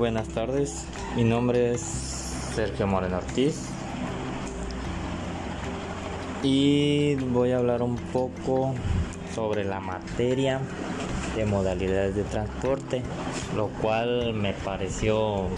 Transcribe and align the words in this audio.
buenas 0.00 0.28
tardes. 0.28 0.86
Mi 1.14 1.24
nombre 1.24 1.74
es 1.74 1.82
Sergio 2.54 2.86
Moreno 2.86 3.18
Ortiz. 3.18 3.66
Y 6.42 7.16
voy 7.16 7.52
a 7.52 7.58
hablar 7.58 7.82
un 7.82 7.96
poco 7.96 8.72
sobre 9.34 9.62
la 9.62 9.78
materia 9.78 10.58
de 11.36 11.44
modalidades 11.44 12.16
de 12.16 12.22
transporte, 12.22 13.02
lo 13.54 13.66
cual 13.82 14.32
me 14.32 14.54
pareció 14.54 15.48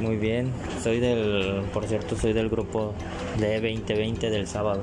muy 0.00 0.16
bien. 0.16 0.52
Soy 0.80 1.00
del, 1.00 1.64
por 1.72 1.86
cierto, 1.86 2.14
soy 2.16 2.34
del 2.34 2.50
grupo 2.50 2.94
de 3.36 3.54
2020 3.54 4.30
del 4.30 4.46
sábado. 4.46 4.80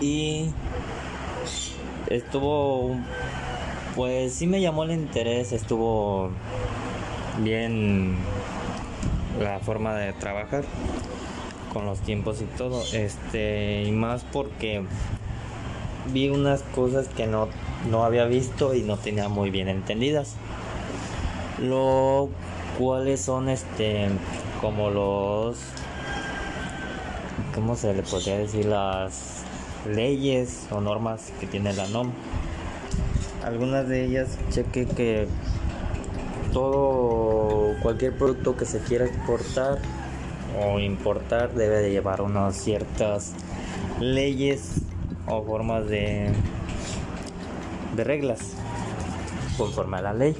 Y 0.00 0.48
estuvo 2.08 2.96
pues 3.96 4.34
sí 4.34 4.46
me 4.46 4.60
llamó 4.60 4.84
el 4.84 4.92
interés, 4.92 5.52
estuvo 5.52 6.28
bien 7.42 8.14
la 9.40 9.58
forma 9.58 9.94
de 9.94 10.12
trabajar 10.12 10.64
con 11.72 11.86
los 11.86 12.00
tiempos 12.00 12.42
y 12.42 12.44
todo, 12.44 12.82
este, 12.92 13.84
y 13.84 13.92
más 13.92 14.24
porque 14.32 14.82
vi 16.12 16.28
unas 16.28 16.62
cosas 16.62 17.08
que 17.08 17.26
no, 17.26 17.48
no 17.90 18.04
había 18.04 18.26
visto 18.26 18.74
y 18.74 18.82
no 18.82 18.98
tenía 18.98 19.28
muy 19.28 19.50
bien 19.50 19.68
entendidas. 19.68 20.36
Lo 21.58 22.28
cuales 22.78 23.22
son 23.22 23.48
este 23.48 24.08
como 24.60 24.90
los 24.90 25.56
¿cómo 27.54 27.74
se 27.76 27.94
le 27.94 28.02
podría 28.02 28.36
decir? 28.36 28.66
las 28.66 29.42
leyes 29.86 30.66
o 30.70 30.82
normas 30.82 31.32
que 31.40 31.46
tiene 31.46 31.72
la 31.72 31.86
NOM 31.88 32.12
algunas 33.46 33.88
de 33.88 34.04
ellas 34.04 34.36
cheque 34.50 34.86
que 34.86 35.28
todo 36.52 37.74
cualquier 37.80 38.18
producto 38.18 38.56
que 38.56 38.64
se 38.64 38.80
quiera 38.80 39.06
exportar 39.06 39.78
o 40.60 40.80
importar 40.80 41.54
debe 41.54 41.76
de 41.76 41.90
llevar 41.92 42.22
unas 42.22 42.56
ciertas 42.56 43.34
leyes 44.00 44.80
o 45.28 45.44
formas 45.44 45.86
de 45.86 46.32
de 47.94 48.04
reglas 48.04 48.40
conforme 49.56 49.98
a 49.98 50.02
la 50.02 50.12
ley. 50.12 50.34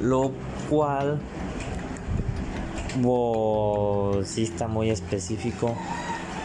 Lo 0.00 0.32
cual 0.70 1.20
si 4.24 4.42
está 4.42 4.68
muy 4.68 4.88
específico 4.90 5.76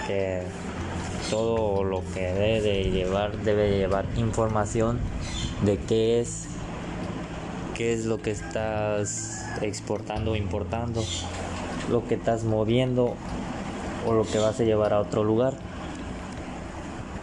que 0.06 0.42
todo 1.30 1.84
lo 1.86 2.04
que 2.14 2.22
debe 2.34 2.62
de 2.62 2.84
llevar 2.92 3.38
debe 3.38 3.70
de 3.70 3.78
llevar 3.78 4.06
información 4.18 5.00
de 5.62 5.78
qué 5.78 6.20
es, 6.20 6.48
qué 7.76 7.94
es 7.94 8.06
lo 8.06 8.22
que 8.22 8.32
estás 8.32 9.46
exportando 9.62 10.32
o 10.32 10.36
importando, 10.36 11.04
lo 11.90 12.08
que 12.08 12.16
estás 12.16 12.44
moviendo 12.44 13.16
o 14.08 14.14
lo 14.14 14.24
que 14.24 14.40
vas 14.40 14.60
a 14.60 14.64
llevar 14.64 14.94
a 14.94 15.00
otro 15.00 15.24
lugar. 15.24 15.54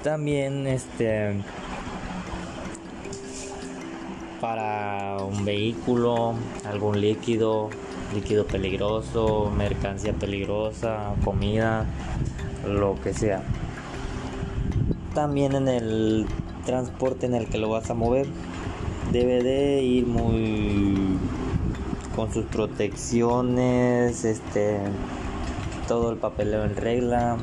También 0.03 0.67
este 0.67 1.43
para 4.41 5.17
un 5.25 5.45
vehículo, 5.45 6.35
algún 6.65 7.01
líquido, 7.01 7.71
líquido 8.15 8.47
peligroso, 8.47 9.51
mercancía 9.57 10.13
peligrosa, 10.13 11.15
comida, 11.25 11.87
lo 12.67 13.01
que 13.03 13.13
sea. 13.13 13.43
También 15.15 15.55
en 15.57 15.69
el 15.69 16.27
transporte 16.69 17.25
en 17.25 17.35
el 17.35 17.47
que 17.47 17.57
lo 17.57 17.71
vas 17.71 17.89
a 17.89 17.95
mover. 17.95 18.27
Debe 19.11 19.43
de 19.43 19.83
ir 19.83 20.07
muy 20.07 21.17
con 22.15 22.31
sus 22.31 22.45
protecciones 22.45 24.27
este 24.27 24.77
todo 25.87 26.11
el 26.11 26.19
papeleo 26.19 26.65
en 26.65 26.77
regla 26.77 27.39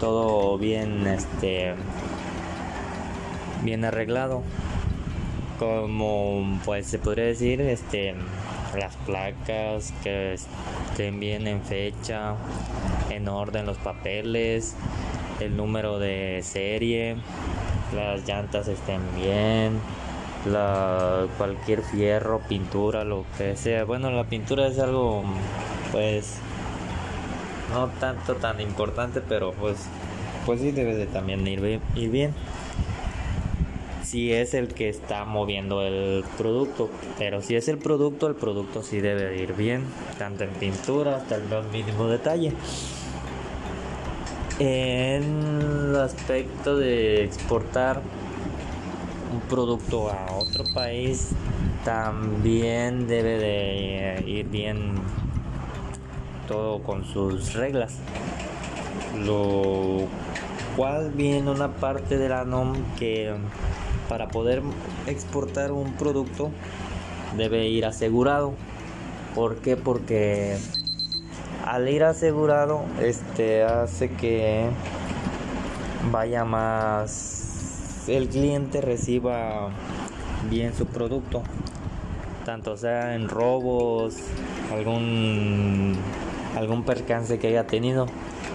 todo 0.00 0.58
bien 0.58 1.06
este 1.06 1.74
bien 3.62 3.84
arreglado. 3.84 4.42
Como 5.60 6.58
pues 6.64 6.88
se 6.88 6.98
podría 6.98 7.26
decir 7.26 7.60
este 7.60 8.16
las 8.76 8.96
placas 9.06 9.94
que 10.02 10.34
estén 10.34 11.20
bien 11.20 11.46
en 11.46 11.62
fecha 11.62 12.34
en 13.10 13.28
orden 13.28 13.64
los 13.64 13.78
papeles 13.78 14.74
el 15.38 15.56
número 15.56 16.00
de 16.00 16.40
serie 16.42 17.16
las 17.94 18.26
llantas 18.26 18.68
estén 18.68 19.00
bien, 19.14 19.78
la, 20.46 21.26
cualquier 21.38 21.82
fierro, 21.82 22.40
pintura, 22.48 23.04
lo 23.04 23.24
que 23.38 23.56
sea. 23.56 23.84
Bueno, 23.84 24.10
la 24.10 24.24
pintura 24.24 24.66
es 24.66 24.78
algo, 24.78 25.24
pues, 25.92 26.38
no 27.72 27.88
tanto 28.00 28.36
tan 28.36 28.60
importante, 28.60 29.20
pero 29.20 29.52
pues, 29.52 29.78
pues 30.46 30.60
sí 30.60 30.70
debe 30.70 30.94
de 30.94 31.06
también 31.06 31.46
ir, 31.46 31.80
bien. 32.10 32.34
Si 34.02 34.32
es 34.32 34.54
el 34.54 34.68
que 34.68 34.88
está 34.88 35.24
moviendo 35.24 35.82
el 35.82 36.24
producto, 36.36 36.90
pero 37.18 37.42
si 37.42 37.56
es 37.56 37.68
el 37.68 37.78
producto, 37.78 38.28
el 38.28 38.34
producto 38.34 38.82
sí 38.82 39.00
debe 39.00 39.24
de 39.24 39.42
ir 39.42 39.54
bien, 39.54 39.82
tanto 40.18 40.44
en 40.44 40.50
pintura 40.50 41.16
hasta 41.16 41.36
el 41.36 41.42
mínimo 41.72 42.06
detalle. 42.06 42.52
En 44.60 45.90
el 45.90 45.96
aspecto 45.96 46.76
de 46.76 47.24
exportar 47.24 48.00
un 49.32 49.40
producto 49.48 50.08
a 50.10 50.32
otro 50.32 50.62
país, 50.62 51.32
también 51.84 53.08
debe 53.08 53.38
de 53.38 54.24
ir 54.24 54.46
bien 54.46 54.94
todo 56.46 56.84
con 56.84 57.04
sus 57.04 57.54
reglas. 57.54 57.96
Lo 59.24 60.06
cual 60.76 61.10
viene 61.10 61.50
una 61.50 61.68
parte 61.68 62.16
de 62.16 62.28
la 62.28 62.44
NOM 62.44 62.74
que 62.96 63.32
para 64.08 64.28
poder 64.28 64.62
exportar 65.08 65.72
un 65.72 65.94
producto 65.94 66.50
debe 67.36 67.66
ir 67.66 67.86
asegurado. 67.86 68.54
¿Por 69.34 69.56
qué? 69.56 69.76
Porque 69.76 70.56
al 71.64 71.88
ir 71.88 72.04
asegurado 72.04 72.84
este 73.00 73.62
hace 73.64 74.10
que 74.10 74.66
vaya 76.10 76.44
más 76.44 78.04
el 78.06 78.28
cliente 78.28 78.82
reciba 78.82 79.70
bien 80.50 80.74
su 80.74 80.86
producto. 80.86 81.42
Tanto 82.44 82.76
sea 82.76 83.14
en 83.14 83.28
robos 83.28 84.16
algún 84.72 85.96
algún 86.56 86.84
percance 86.84 87.38
que 87.38 87.48
haya 87.48 87.66
tenido. 87.66 88.06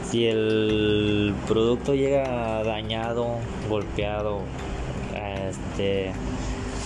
Si 0.09 0.25
el 0.27 1.33
producto 1.47 1.95
llega 1.95 2.63
dañado 2.63 3.27
golpeado 3.67 4.41
este 5.49 6.11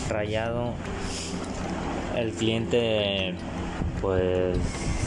rayado 0.10 0.74
el 2.16 2.32
cliente 2.32 3.34
pues 4.02 4.58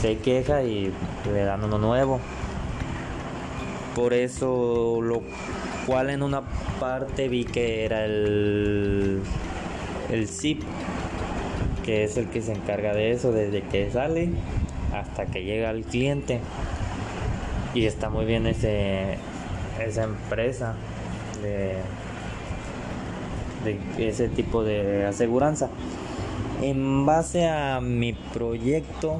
se 0.01 0.17
queja 0.17 0.63
y 0.63 0.91
le 1.31 1.43
dan 1.43 1.63
uno 1.63 1.77
nuevo. 1.77 2.19
Por 3.95 4.13
eso 4.13 4.99
lo 5.01 5.21
cual 5.85 6.09
en 6.09 6.21
una 6.21 6.43
parte 6.79 7.27
vi 7.29 7.45
que 7.45 7.85
era 7.85 8.05
el 8.05 9.21
el 10.11 10.27
zip 10.27 10.61
que 11.83 12.03
es 12.03 12.17
el 12.17 12.27
que 12.27 12.41
se 12.41 12.53
encarga 12.53 12.93
de 12.93 13.11
eso 13.11 13.31
desde 13.31 13.61
que 13.61 13.89
sale 13.91 14.29
hasta 14.93 15.25
que 15.25 15.43
llega 15.43 15.69
al 15.69 15.83
cliente 15.83 16.39
y 17.73 17.85
está 17.85 18.09
muy 18.09 18.25
bien 18.25 18.47
ese 18.47 19.17
esa 19.85 20.03
empresa 20.03 20.75
de, 21.41 21.77
de 23.65 24.07
ese 24.09 24.27
tipo 24.29 24.63
de 24.63 25.05
aseguranza 25.05 25.69
en 26.61 27.05
base 27.05 27.47
a 27.47 27.79
mi 27.81 28.13
proyecto 28.13 29.19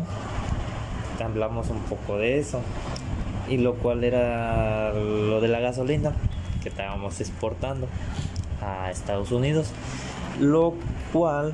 hablamos 1.23 1.69
un 1.69 1.79
poco 1.81 2.17
de 2.17 2.39
eso. 2.39 2.61
Y 3.49 3.57
lo 3.57 3.75
cual 3.75 4.03
era 4.03 4.93
lo 4.93 5.39
de 5.39 5.47
la 5.47 5.59
gasolina 5.59 6.13
que 6.61 6.69
estábamos 6.69 7.21
exportando 7.21 7.87
a 8.61 8.91
Estados 8.91 9.31
Unidos. 9.31 9.71
Lo 10.39 10.73
cual 11.13 11.53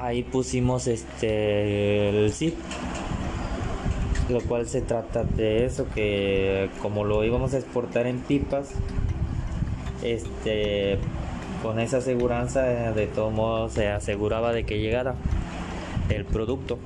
ahí 0.00 0.22
pusimos 0.22 0.86
este 0.86 2.24
el 2.24 2.32
zip. 2.32 2.54
Lo 4.30 4.40
cual 4.40 4.66
se 4.66 4.80
trata 4.80 5.24
de 5.24 5.66
eso 5.66 5.86
que 5.94 6.70
como 6.80 7.04
lo 7.04 7.24
íbamos 7.24 7.52
a 7.52 7.58
exportar 7.58 8.06
en 8.06 8.20
pipas 8.20 8.70
este 10.02 10.98
con 11.62 11.78
esa 11.78 11.98
aseguranza 11.98 12.62
de 12.92 13.06
todos 13.06 13.32
modos 13.32 13.72
se 13.72 13.88
aseguraba 13.88 14.52
de 14.52 14.64
que 14.64 14.78
llegara 14.78 15.14
el 16.10 16.24
producto 16.24 16.78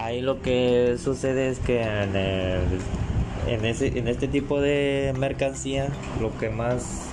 ahí 0.00 0.20
lo 0.20 0.40
que 0.42 0.96
sucede 1.02 1.48
es 1.48 1.58
que 1.58 1.82
en, 1.82 3.64
ese, 3.64 3.98
en 3.98 4.08
este 4.08 4.28
tipo 4.28 4.60
de 4.60 5.14
mercancía 5.18 5.88
lo 6.20 6.36
que 6.38 6.50
más 6.50 7.06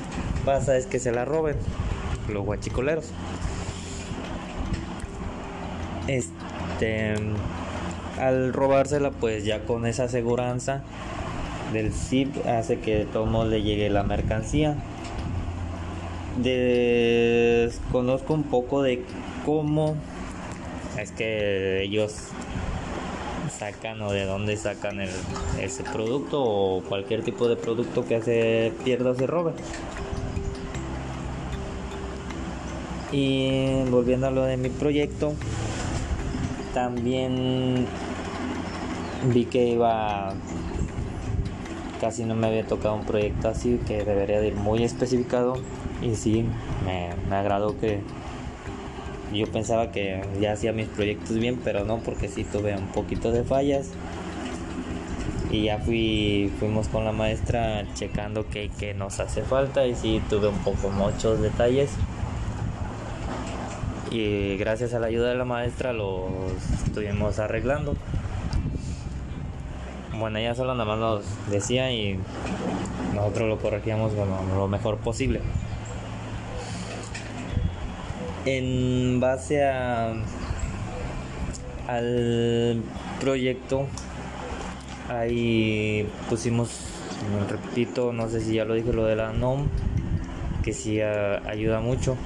pasa 0.45 0.77
es 0.77 0.85
que 0.85 0.99
se 0.99 1.11
la 1.11 1.25
roben 1.25 1.55
los 2.29 2.45
guachicoleros. 2.45 3.11
este 6.07 7.15
al 8.19 8.53
robársela 8.53 9.11
pues 9.11 9.43
ya 9.43 9.61
con 9.65 9.85
esa 9.85 10.05
aseguranza 10.05 10.83
del 11.73 11.91
zip 11.91 12.29
hace 12.47 12.79
que 12.79 13.07
modo 13.13 13.45
le 13.49 13.61
llegue 13.61 13.89
la 13.89 14.03
mercancía 14.03 14.75
desconozco 16.41 18.33
un 18.33 18.43
poco 18.43 18.83
de 18.83 19.03
cómo 19.45 19.95
es 20.99 21.11
que 21.11 21.81
ellos 21.81 22.29
sacan 23.57 24.01
o 24.01 24.11
de 24.11 24.25
dónde 24.25 24.57
sacan 24.57 24.99
ese 25.59 25.83
producto 25.83 26.43
o 26.43 26.81
cualquier 26.83 27.23
tipo 27.23 27.47
de 27.47 27.55
producto 27.55 28.05
que 28.05 28.21
se 28.21 28.73
pierda 28.83 29.11
o 29.11 29.15
se 29.15 29.27
robe. 29.27 29.53
Y 33.11 33.83
volviendo 33.89 34.27
a 34.27 34.31
lo 34.31 34.43
de 34.43 34.57
mi 34.57 34.69
proyecto, 34.69 35.33
también 36.73 37.87
vi 39.33 39.45
que 39.45 39.69
iba 39.69 40.33
casi 42.01 42.25
no 42.25 42.35
me 42.35 42.47
había 42.47 42.65
tocado 42.65 42.95
un 42.95 43.05
proyecto 43.05 43.47
así 43.47 43.79
que 43.87 44.03
debería 44.03 44.41
de 44.41 44.49
ir 44.49 44.55
muy 44.55 44.83
especificado 44.83 45.55
y 46.01 46.15
sí 46.15 46.45
me, 46.85 47.09
me 47.29 47.35
agradó 47.37 47.79
que 47.79 48.01
yo 49.33 49.47
pensaba 49.47 49.91
que 49.91 50.21
ya 50.39 50.53
hacía 50.53 50.71
mis 50.71 50.87
proyectos 50.87 51.37
bien, 51.37 51.59
pero 51.63 51.83
no, 51.85 51.99
porque 51.99 52.27
sí 52.27 52.43
tuve 52.43 52.75
un 52.75 52.87
poquito 52.87 53.31
de 53.31 53.43
fallas. 53.43 53.89
Y 55.51 55.63
ya 55.63 55.79
fui, 55.79 56.51
fuimos 56.59 56.87
con 56.87 57.05
la 57.05 57.11
maestra 57.11 57.85
checando 57.93 58.45
qué, 58.49 58.93
nos 58.97 59.19
hace 59.19 59.43
falta 59.43 59.85
y 59.85 59.95
sí 59.95 60.21
tuve 60.29 60.47
un 60.47 60.57
poco 60.59 60.89
muchos 60.89 61.41
detalles. 61.41 61.91
Y 64.11 64.57
gracias 64.57 64.93
a 64.93 64.99
la 64.99 65.07
ayuda 65.07 65.29
de 65.29 65.35
la 65.35 65.45
maestra 65.45 65.91
los 65.91 66.31
estuvimos 66.85 67.39
arreglando. 67.39 67.95
Bueno, 70.17 70.39
ella 70.39 70.55
solo 70.55 70.73
nada 70.73 70.85
más 70.85 70.99
nos 70.99 71.49
decía 71.51 71.91
y 71.91 72.17
nosotros 73.13 73.49
lo 73.49 73.57
corregíamos 73.57 74.13
lo 74.13 74.67
mejor 74.67 74.97
posible 74.97 75.41
en 78.45 79.19
base 79.19 79.63
a 79.63 80.13
al 81.87 82.81
proyecto 83.19 83.85
ahí 85.09 86.07
pusimos 86.29 86.69
repito 87.49 88.11
no 88.11 88.27
sé 88.29 88.41
si 88.41 88.55
ya 88.55 88.65
lo 88.65 88.73
dije 88.73 88.91
lo 88.91 89.05
de 89.05 89.15
la 89.15 89.33
NOM 89.33 89.67
que 90.65 90.73
sí 90.73 90.99
ayuda 90.99 91.79
mucho. 91.79 92.17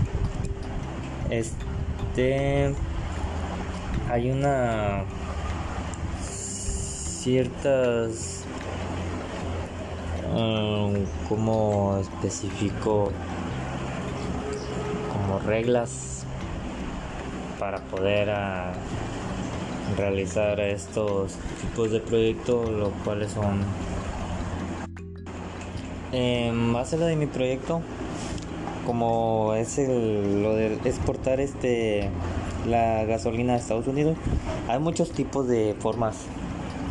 Este 1.30 2.74
hay 4.10 4.32
una 4.32 5.04
ciertas 6.22 8.46
um, 10.34 10.94
como 11.28 12.00
especifico 12.00 13.12
reglas 15.46 16.24
para 17.60 17.80
poder 17.80 18.30
ah, 18.30 18.74
realizar 19.98 20.60
estos 20.60 21.34
tipos 21.62 21.92
de 21.92 22.00
proyectos, 22.00 22.70
los 22.70 22.90
cuales 23.04 23.32
son 23.32 23.64
en 26.12 26.74
base 26.74 26.98
lo 26.98 27.06
de 27.06 27.16
mi 27.16 27.28
proyecto, 27.28 27.82
como 28.86 29.54
es 29.54 29.78
el, 29.78 30.42
lo 30.42 30.56
de 30.56 30.74
exportar 30.86 31.40
este 31.40 32.10
la 32.68 33.06
gasolina 33.06 33.54
a 33.54 33.58
Estados 33.58 33.88
Unidos, 33.88 34.18
hay 34.68 34.80
muchos 34.80 35.12
tipos 35.12 35.48
de 35.48 35.76
formas 35.80 36.18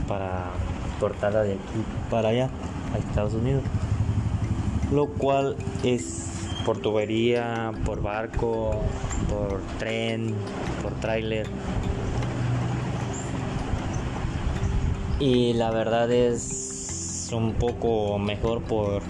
para 0.06 0.50
exportarla 0.88 1.42
de 1.42 1.54
aquí 1.54 1.84
para 2.10 2.30
allá 2.30 2.50
a 2.94 2.98
Estados 2.98 3.34
Unidos, 3.34 3.62
lo 4.92 5.08
cual 5.08 5.56
es 5.82 6.28
por 6.69 6.82
tubería, 6.82 7.73
por 7.87 8.03
barco, 8.03 8.73
por 9.31 9.62
tren, 9.79 10.35
por 10.82 10.93
tráiler. 11.00 11.47
Y 15.19 15.55
la 15.55 15.70
verdad 15.70 16.12
es 16.12 17.31
un 17.35 17.55
poco 17.55 18.19
mejor 18.19 18.61
por 18.61 19.00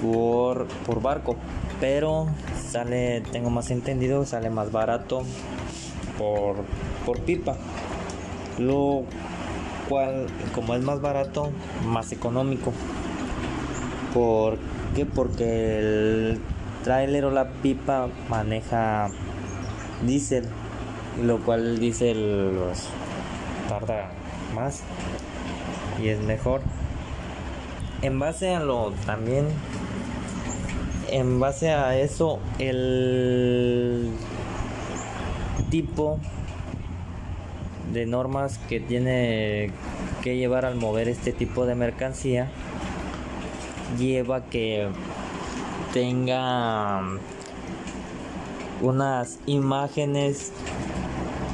por, 0.00 0.68
por 0.86 1.02
barco, 1.02 1.34
pero 1.80 2.28
sale, 2.56 3.22
tengo 3.32 3.50
más 3.50 3.72
entendido, 3.72 4.24
sale 4.26 4.48
más 4.48 4.70
barato 4.70 5.24
por, 6.16 6.58
por 7.04 7.18
pipa. 7.22 7.56
Lo 8.60 9.02
cual, 9.88 10.28
como 10.54 10.76
es 10.76 10.84
más 10.84 11.00
barato, 11.00 11.50
más 11.84 12.12
económico. 12.12 12.72
¿Por 14.16 14.56
qué? 14.94 15.04
Porque 15.04 15.78
el 15.78 16.40
tráiler 16.84 17.26
o 17.26 17.30
la 17.30 17.50
pipa 17.50 18.08
maneja 18.30 19.10
diésel, 20.06 20.46
lo 21.22 21.40
cual 21.40 21.66
el 21.66 21.78
diésel 21.78 22.56
pues, 22.64 22.88
tarda 23.68 24.08
más 24.54 24.80
y 26.02 26.08
es 26.08 26.18
mejor. 26.20 26.62
En 28.00 28.18
base 28.18 28.54
a 28.54 28.60
lo 28.60 28.92
también, 29.04 29.48
en 31.10 31.38
base 31.38 31.72
a 31.72 31.98
eso, 31.98 32.38
el 32.58 34.12
tipo 35.68 36.18
de 37.92 38.06
normas 38.06 38.56
que 38.66 38.80
tiene 38.80 39.72
que 40.22 40.38
llevar 40.38 40.64
al 40.64 40.76
mover 40.76 41.06
este 41.06 41.32
tipo 41.32 41.66
de 41.66 41.74
mercancía 41.74 42.50
lleva 43.96 44.44
que 44.44 44.88
tenga 45.92 47.02
unas 48.82 49.38
imágenes 49.46 50.52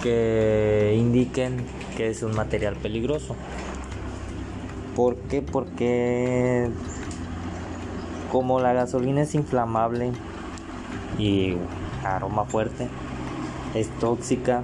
que 0.03 0.97
indiquen 0.99 1.65
que 1.97 2.11
es 2.11 2.23
un 2.23 2.35
material 2.35 2.75
peligroso. 2.77 3.37
¿Por 4.97 5.17
qué? 5.17 5.43
Porque 5.43 6.69
como 8.31 8.61
la 8.61 8.72
gasolina 8.72 9.22
es 9.22 9.34
inflamable 9.34 10.13
y 11.19 11.55
aroma 12.05 12.44
fuerte, 12.44 12.89
es 13.75 13.89
tóxica 14.01 14.63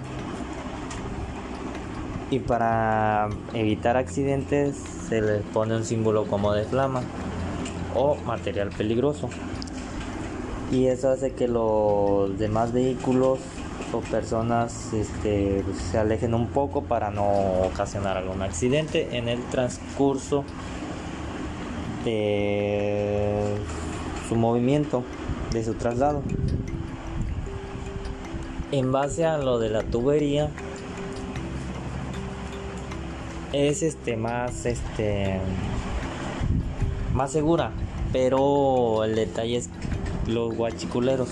y 2.31 2.41
para 2.41 3.29
evitar 3.55 3.97
accidentes 3.97 4.77
se 5.09 5.23
les 5.23 5.43
pone 5.43 5.77
un 5.77 5.85
símbolo 5.85 6.27
como 6.27 6.53
de 6.53 6.65
flama 6.65 7.03
o 7.99 8.15
material 8.25 8.71
peligroso. 8.71 9.29
Y 10.71 10.87
eso 10.87 11.11
hace 11.11 11.33
que 11.33 11.49
los 11.49 12.39
demás 12.39 12.73
vehículos 12.73 13.41
o 13.93 14.01
personas 14.01 14.93
este, 14.93 15.65
se 15.91 15.99
alejen 15.99 16.35
un 16.35 16.49
poco 16.49 16.83
para 16.83 17.11
no 17.11 17.27
ocasionar 17.65 18.19
algún 18.19 18.43
accidente 18.43 19.17
en 19.17 19.29
el 19.29 19.43
transcurso 19.45 20.45
de 22.05 23.57
su 24.29 24.37
movimiento, 24.37 25.03
de 25.53 25.65
su 25.65 25.75
traslado. 25.75 26.23
En 28.71 28.93
base 28.93 29.25
a 29.25 29.39
lo 29.39 29.59
de 29.59 29.71
la 29.71 29.83
tubería, 29.83 30.51
es 33.55 33.83
este 33.83 34.19
más 34.19 34.67
este 34.67 35.41
más 37.15 37.33
segura 37.33 37.73
pero 38.13 39.05
el 39.05 39.15
detalle 39.15 39.57
es 39.57 39.71
los 40.27 40.55
guachiculeros 40.55 41.29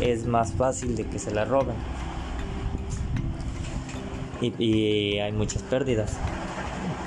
es 0.00 0.26
más 0.26 0.52
fácil 0.52 0.96
de 0.96 1.04
que 1.06 1.18
se 1.18 1.30
la 1.32 1.44
roben. 1.44 1.76
Y, 4.40 5.18
hay 5.18 5.32
muchas 5.32 5.62
pérdidas 5.62 6.14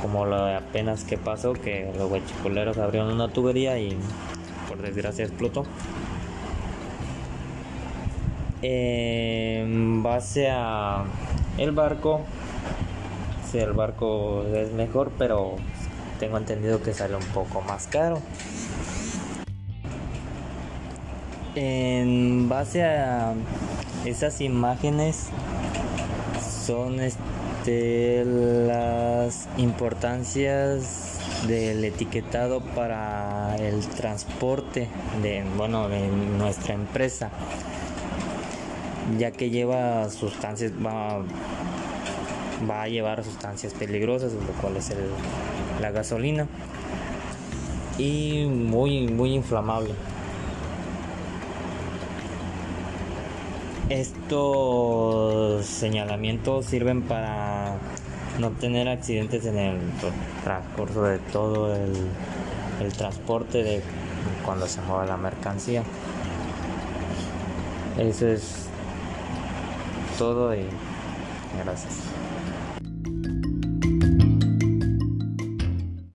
como 0.02 0.26
lo 0.26 0.46
de 0.46 0.56
apenas 0.56 1.04
que 1.04 1.18
pasó 1.18 1.54
que 1.54 1.92
los 1.98 2.10
guachiculeros 2.10 2.78
abrieron 2.78 3.14
una 3.14 3.28
tubería 3.28 3.78
y 3.78 3.96
por 4.68 4.82
desgracia 4.82 5.26
explotó. 5.26 5.66
En 8.62 10.02
base 10.02 10.50
a 10.50 11.04
el 11.58 11.72
barco 11.72 12.22
si 13.50 13.60
el 13.60 13.74
barco 13.74 14.44
es 14.54 14.72
mejor 14.74 15.12
pero 15.18 15.56
tengo 16.20 16.38
entendido 16.38 16.82
que 16.84 16.94
sale 16.94 17.16
un 17.16 17.26
poco 17.26 17.62
más 17.62 17.88
caro. 17.88 18.22
En 21.56 22.48
base 22.48 22.84
a 22.84 23.34
esas 24.06 24.40
imágenes 24.42 25.30
son 26.66 27.00
este, 27.00 28.24
las 28.26 29.50
importancias 29.58 31.18
del 31.48 31.84
etiquetado 31.84 32.62
para 32.62 33.56
el 33.58 33.80
transporte 33.88 34.88
de 35.22 35.44
bueno 35.58 35.90
de 35.90 36.08
nuestra 36.08 36.74
empresa 36.74 37.32
ya 39.18 39.32
que 39.32 39.50
lleva 39.50 40.10
sustancias, 40.10 40.72
va, 40.74 41.20
va 42.70 42.84
a 42.84 42.88
llevar 42.88 43.24
sustancias 43.24 43.74
peligrosas, 43.74 44.34
lo 44.34 44.54
cual 44.62 44.78
es 44.78 44.92
el, 44.92 44.98
la 45.80 45.92
gasolina, 45.92 46.48
y 47.98 48.46
muy, 48.46 49.08
muy 49.08 49.34
inflamable. 49.34 49.94
Estos 53.90 55.66
señalamientos 55.66 56.66
sirven 56.66 57.02
para 57.02 57.78
no 58.40 58.52
tener 58.52 58.88
accidentes 58.88 59.46
en 59.46 59.58
el 59.58 59.80
transcurso 60.44 61.04
de 61.04 61.20
todo 61.20 61.76
el, 61.76 62.94
transporte 62.98 63.62
de 63.62 63.82
cuando 64.46 64.68
se 64.68 64.82
mueva 64.82 65.06
la 65.06 65.18
mercancía. 65.18 65.84
Eso 67.98 68.28
es 68.28 68.68
todo 70.18 70.56
y 70.56 70.66
gracias. 71.64 72.19